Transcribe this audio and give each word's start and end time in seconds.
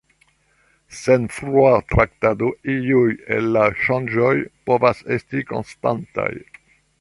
Sen 0.99 1.27
frua 1.33 1.73
traktado 1.93 2.49
iuj 2.77 3.03
el 3.37 3.51
la 3.59 3.67
ŝanĝoj 3.83 4.33
povas 4.71 5.05
esti 5.19 5.45
konstantaj. 5.53 6.31